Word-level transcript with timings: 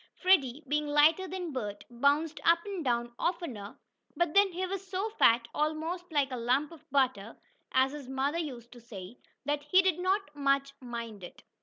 Freddie, 0.15 0.63
being 0.67 0.87
lighter 0.87 1.27
than 1.27 1.51
Bert, 1.51 1.83
bounced 1.91 2.39
up 2.43 2.65
and 2.65 2.83
down 2.83 3.13
oftener, 3.19 3.77
but 4.17 4.33
then 4.33 4.51
he 4.51 4.65
was 4.65 4.87
so 4.87 5.11
fat, 5.11 5.47
almost 5.53 6.11
"like 6.11 6.31
a 6.31 6.37
lump 6.37 6.71
of 6.71 6.89
butter," 6.89 7.37
as 7.71 7.91
his 7.91 8.09
mother 8.09 8.39
used 8.39 8.71
to 8.71 8.79
say, 8.81 9.19
that 9.45 9.61
he 9.61 9.83
did 9.83 9.99
not 9.99 10.35
much 10.35 10.73
mind 10.81 11.23
it. 11.23 11.43